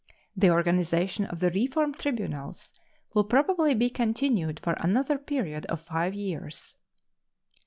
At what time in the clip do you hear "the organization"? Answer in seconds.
0.35-1.25